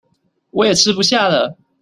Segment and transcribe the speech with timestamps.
[0.49, 1.55] 我也吃不下了